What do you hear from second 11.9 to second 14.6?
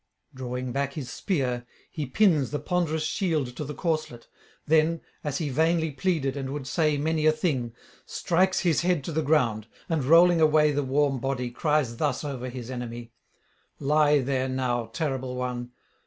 thus over his enemy: 'Lie there